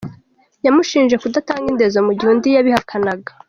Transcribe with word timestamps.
Yamushinje 0.65 1.15
kudatanga 1.23 1.65
indezo 1.73 1.97
mu 2.07 2.11
gihe 2.17 2.29
undi 2.33 2.49
yabihakanaga. 2.55 3.31